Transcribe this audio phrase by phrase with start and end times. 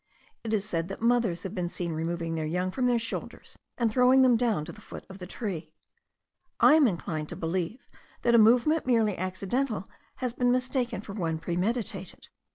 [0.43, 3.91] It is said that mothers have been seen removing their young from their shoulders, and
[3.91, 5.75] throwing them down to the foot of the tree.
[6.59, 7.87] I am inclined to believe
[8.23, 12.29] that a movement merely accidental has been mistaken for one premeditated.